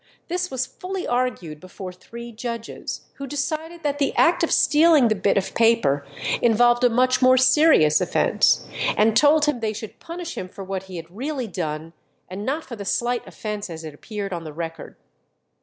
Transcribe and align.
This 0.29 0.49
was 0.49 0.65
fully 0.65 1.05
argued 1.07 1.59
before 1.59 1.91
three 1.93 2.31
judges, 2.31 3.01
who 3.17 3.27
decided 3.27 3.83
that 3.83 3.99
the 3.99 4.15
act 4.15 4.43
of 4.43 4.51
stealing 4.51 5.09
the 5.09 5.15
bit 5.15 5.37
of 5.37 5.53
paper 5.53 6.07
involved 6.41 6.83
a 6.83 6.89
much 6.89 7.21
more 7.21 7.37
serious 7.37 8.01
offence, 8.01 8.65
and 8.97 9.15
told 9.15 9.45
him 9.45 9.59
they 9.59 9.73
should 9.73 9.99
punish 9.99 10.35
him 10.39 10.49
for 10.49 10.63
what 10.63 10.85
he 10.85 10.95
had 10.95 11.15
really 11.15 11.45
done, 11.45 11.93
and 12.27 12.43
not 12.43 12.65
for 12.65 12.75
the 12.75 12.83
slight 12.83 13.27
offence 13.27 13.69
as 13.69 13.83
it 13.83 13.93
appeared 13.93 14.33
on 14.33 14.43
the 14.43 14.53
record. 14.53 14.95